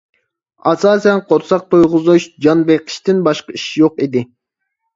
[0.71, 4.27] ئاساسەن قورساق تويغۇزۇش، جان بېقىشتىن باشقا ئىش يوق ئىدى.